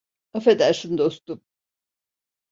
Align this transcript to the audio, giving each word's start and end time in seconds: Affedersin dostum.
Affedersin 0.33 0.97
dostum. 0.97 1.41